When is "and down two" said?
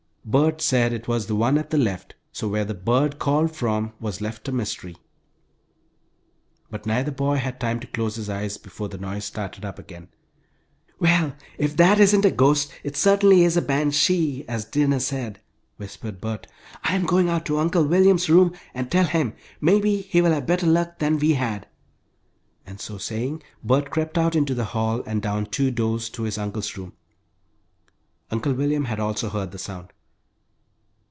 25.07-25.71